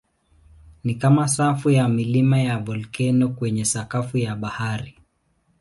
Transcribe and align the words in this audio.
Ni 0.83 0.95
kama 0.95 1.27
safu 1.27 1.69
ya 1.69 1.89
milima 1.89 2.39
ya 2.41 2.57
volkeno 2.57 3.29
kwenye 3.29 3.65
sakafu 3.65 4.17
ya 4.17 4.35
bahari. 4.35 4.97